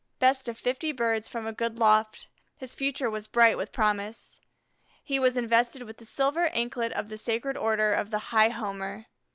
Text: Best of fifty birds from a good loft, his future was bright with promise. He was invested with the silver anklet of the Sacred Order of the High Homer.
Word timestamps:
Best 0.17 0.47
of 0.47 0.57
fifty 0.57 0.91
birds 0.91 1.29
from 1.29 1.45
a 1.45 1.53
good 1.53 1.77
loft, 1.77 2.27
his 2.57 2.73
future 2.73 3.07
was 3.07 3.27
bright 3.27 3.55
with 3.55 3.71
promise. 3.71 4.41
He 5.03 5.19
was 5.19 5.37
invested 5.37 5.83
with 5.83 5.97
the 5.97 6.05
silver 6.05 6.47
anklet 6.47 6.91
of 6.93 7.09
the 7.09 7.19
Sacred 7.19 7.55
Order 7.55 7.93
of 7.93 8.09
the 8.09 8.31
High 8.33 8.49
Homer. 8.49 9.05